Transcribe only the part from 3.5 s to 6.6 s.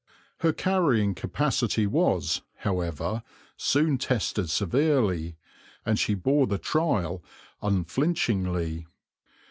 soon tested severely, and she bore the